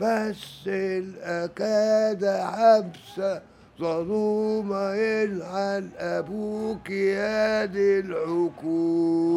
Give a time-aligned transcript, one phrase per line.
[0.00, 3.42] بس الأكاد حبسة
[3.80, 9.34] ظلومة يجعل أبوك يد الحكومة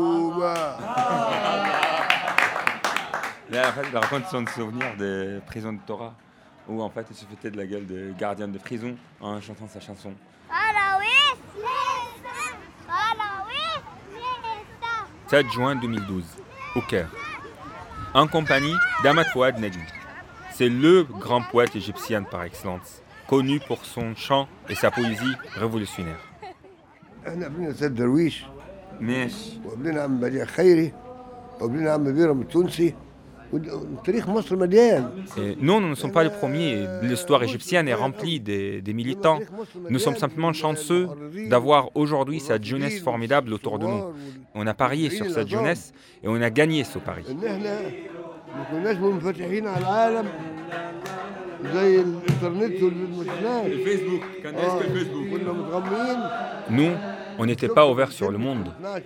[3.49, 6.13] Là, en fait, il raconte son souvenir des prisons de Torah,
[6.67, 9.67] où en fait il se foutait de la gueule de gardien de prison en chantant
[9.69, 10.13] sa chanson.
[15.29, 16.23] 7 juin 2012,
[16.75, 17.09] au Caire.
[18.13, 19.79] En compagnie d'Ahmad Fouad Nagui.
[20.62, 26.20] c'est le grand poète égyptien par excellence, connu pour son chant et sa poésie révolutionnaire.
[35.58, 36.86] Non, nous ne sommes pas les premiers.
[37.02, 39.40] L'histoire égyptienne est remplie des, militants.
[39.90, 41.08] Nous sommes simplement chanceux
[41.50, 44.12] d'avoir aujourd'hui cette jeunesse formidable autour de nous.
[44.54, 45.92] On a parié sur cette jeunesse
[46.22, 47.24] et on a gagné ce pari.
[51.61, 56.19] ان احنا ما كناش منفتحين على العالم زي الانترنت والمشنات Facebook, كنا متغميين
[56.69, 56.93] Nous,
[57.39, 58.69] on n'était pas ouverts sur le monde.
[58.81, 59.01] 12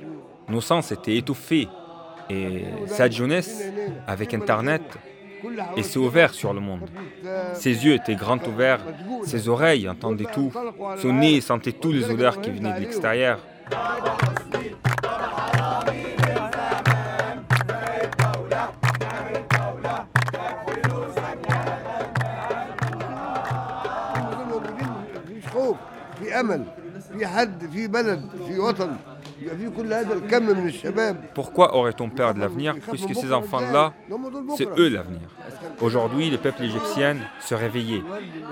[0.49, 1.67] Nos sens étaient étouffés.
[2.29, 3.63] Et cette jeunesse,
[4.07, 4.81] avec Internet,
[5.43, 6.89] كل et s'est ouvert sur le monde.
[7.53, 8.81] Ses yeux étaient grands ouverts,
[9.23, 10.51] ses oreilles entendaient tout,
[11.01, 13.39] son nez sentait tous les odeurs qui venaient de l'extérieur.
[31.34, 33.92] Pourquoi aurait-on peur de l'avenir puisque ces enfants-là,
[34.56, 35.28] c'est eux l'avenir
[35.80, 38.02] Aujourd'hui, le peuple égyptien se réveillait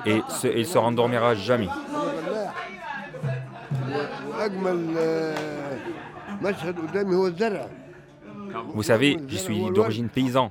[0.04, 1.68] et se, il se rendormira jamais.
[8.74, 10.50] Vous savez, je suis d'origine paysan.